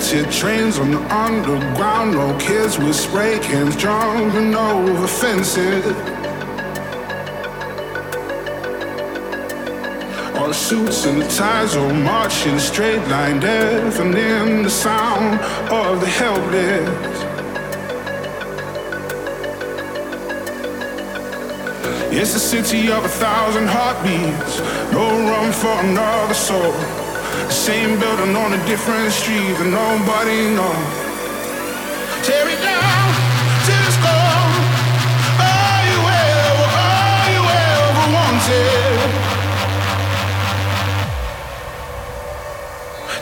No 0.00 0.30
trains 0.30 0.78
on 0.78 0.90
the 0.90 1.14
underground. 1.14 2.14
No 2.14 2.36
kids 2.38 2.78
with 2.78 2.96
spray 2.96 3.38
cans 3.38 3.76
jumping 3.76 4.54
over 4.54 5.06
fences. 5.06 5.84
All 10.36 10.48
the 10.48 10.54
suits 10.54 11.04
and 11.04 11.20
the 11.20 11.28
ties 11.28 11.76
all 11.76 11.92
marching 11.92 12.58
straight 12.58 13.06
line, 13.08 13.40
deafening 13.40 14.62
the 14.64 14.70
sound 14.70 15.38
of 15.70 16.00
the 16.00 16.06
helpless. 16.06 17.20
It's 22.10 22.34
a 22.34 22.40
city 22.40 22.90
of 22.90 23.04
a 23.04 23.08
thousand 23.08 23.68
heartbeats, 23.68 24.58
no 24.92 25.06
room 25.28 25.52
for 25.52 25.78
another 25.86 26.34
soul. 26.34 26.99
Same 27.50 27.98
building 27.98 28.34
on 28.36 28.52
a 28.54 28.60
different 28.66 29.12
street 29.12 29.54
that 29.58 29.70
nobody 29.70 30.50
knows. 30.56 30.90
Tear 32.26 32.46
it 32.48 32.60
down 32.62 33.06
to 33.66 33.74
the 33.86 33.92
score. 33.98 34.50
All 35.40 35.80
you 35.90 36.00
ever, 36.10 36.68
all 36.80 37.26
you 37.34 37.42
ever 37.42 38.06
wanted. 38.16 39.10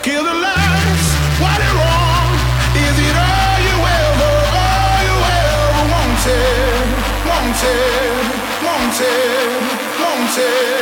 Kill 0.02 0.24
the 0.24 0.36
lights, 0.46 1.08
what 1.42 1.58
it 1.58 1.72
wrong? 1.78 2.30
Is 2.78 2.96
it 3.08 3.16
all 3.18 3.58
you 3.68 3.76
ever, 3.98 4.34
all 4.64 5.00
you 5.08 5.16
ever? 5.36 5.84
Wanted, 5.92 6.88
wanted, 7.28 8.24
wanted, 8.64 9.62
wanted, 10.00 10.77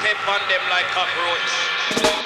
step 0.00 0.16
on 0.26 0.40
them 0.48 0.62
like 0.70 0.86
cockroach. 0.96 2.21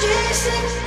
Chasing 0.00 0.85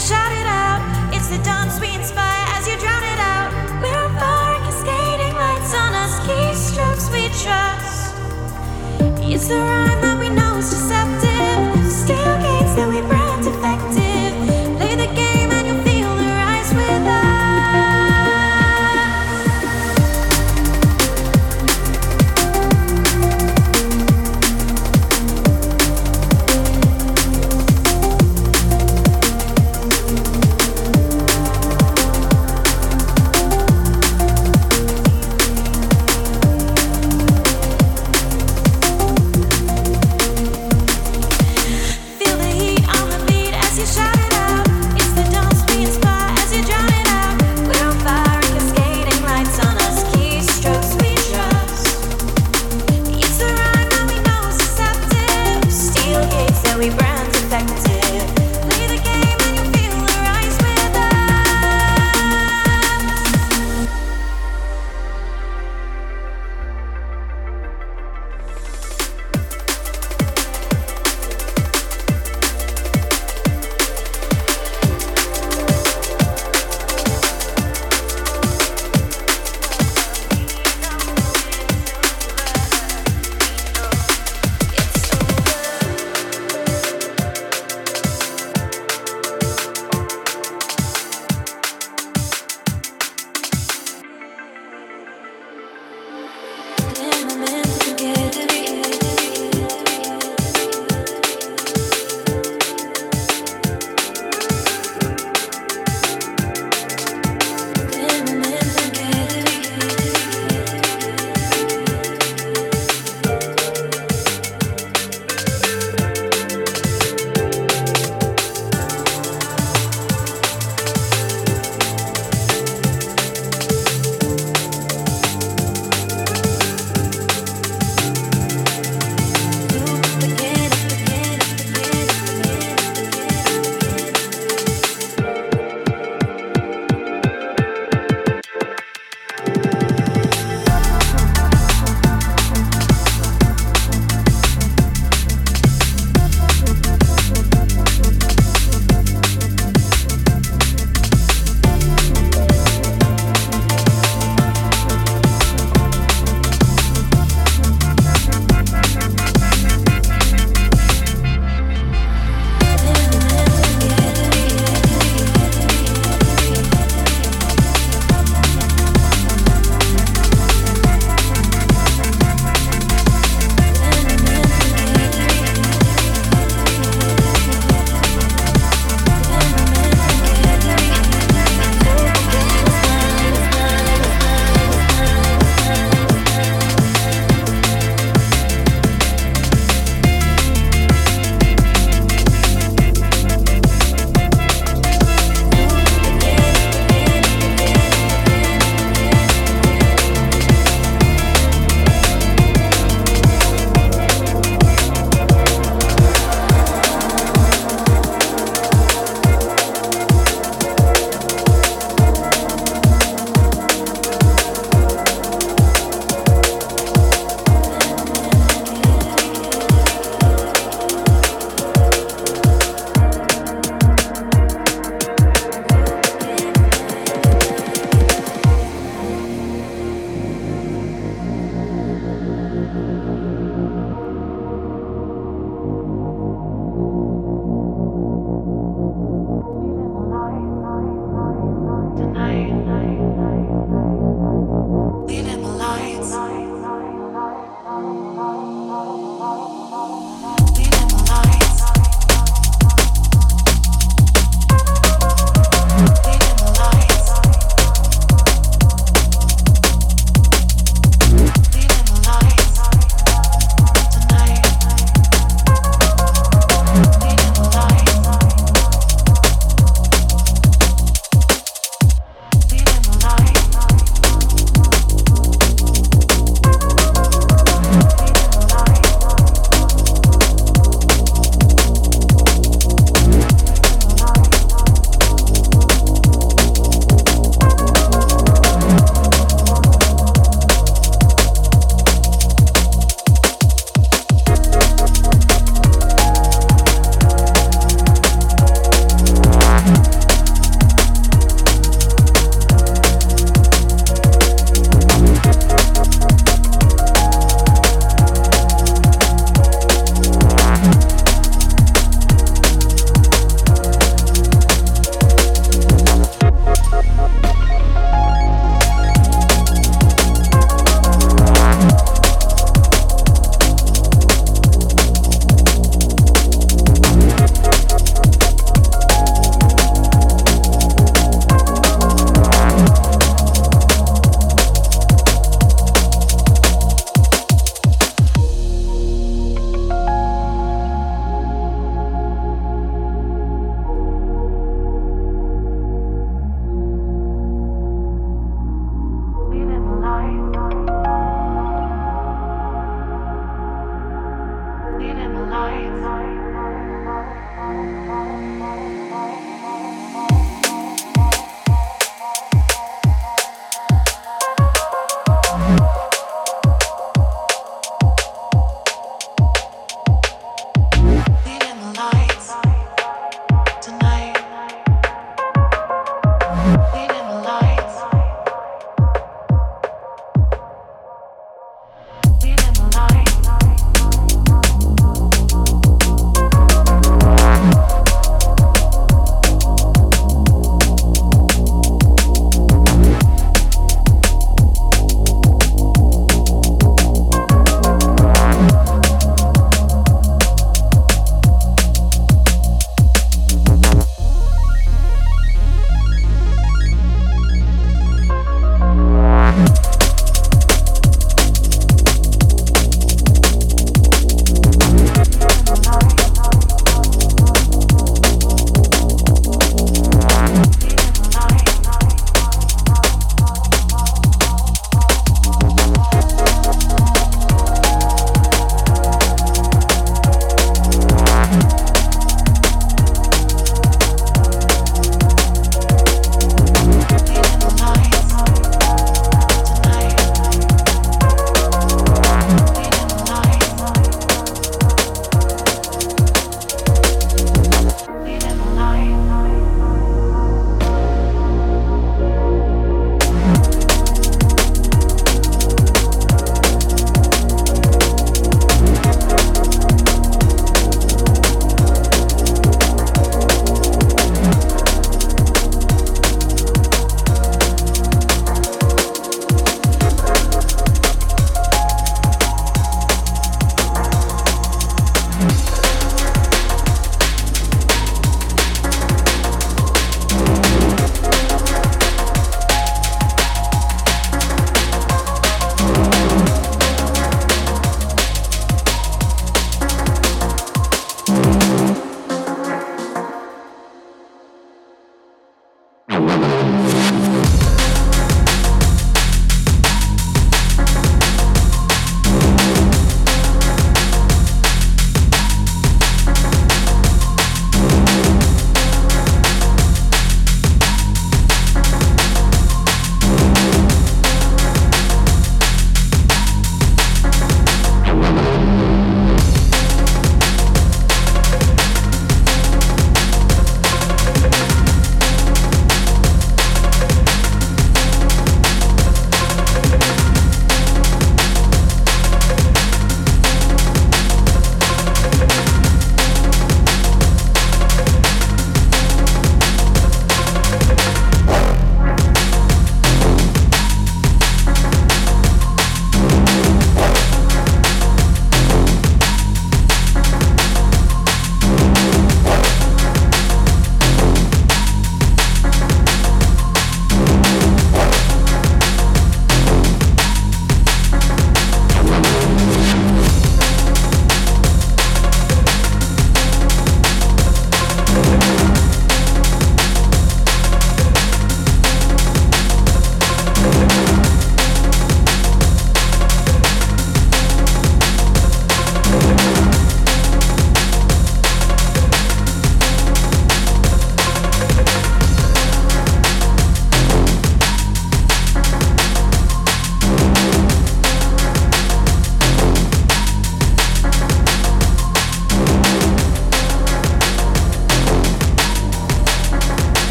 shout 0.00 0.32
it 0.32 0.46
out. 0.46 0.80
It's 1.12 1.28
the 1.28 1.36
dance 1.44 1.78
we 1.78 1.94
inspire 1.94 2.44
as 2.56 2.66
you 2.66 2.76
drown 2.78 3.02
it 3.02 3.20
out. 3.20 3.52
We're 3.82 4.08
fire, 4.18 4.56
cascading 4.64 5.34
lights 5.34 5.74
on 5.74 5.92
us, 5.94 6.18
keystrokes 6.20 7.12
we 7.12 7.28
trust. 7.44 8.14
It's 9.20 9.48
the 9.48 9.79